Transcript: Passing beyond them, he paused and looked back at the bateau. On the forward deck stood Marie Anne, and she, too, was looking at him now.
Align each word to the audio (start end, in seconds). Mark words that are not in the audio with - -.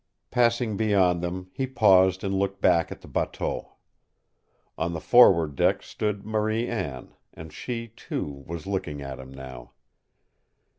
Passing 0.31 0.77
beyond 0.77 1.21
them, 1.21 1.51
he 1.53 1.67
paused 1.67 2.23
and 2.23 2.33
looked 2.33 2.59
back 2.59 2.91
at 2.91 3.01
the 3.01 3.07
bateau. 3.07 3.73
On 4.75 4.93
the 4.93 4.99
forward 4.99 5.55
deck 5.55 5.83
stood 5.83 6.25
Marie 6.25 6.67
Anne, 6.67 7.13
and 7.35 7.53
she, 7.53 7.89
too, 7.89 8.43
was 8.47 8.65
looking 8.65 9.03
at 9.03 9.19
him 9.19 9.31
now. 9.31 9.73